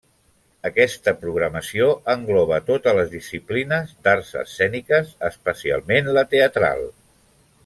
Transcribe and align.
Aquesta 0.69 1.11
programació 1.25 1.89
engloba 2.13 2.59
totes 2.71 2.97
les 3.01 3.11
disciplines 3.13 3.93
d'arts 4.07 4.33
escèniques, 4.43 5.13
especialment 5.31 6.11
la 6.19 6.25
teatral. 6.35 6.87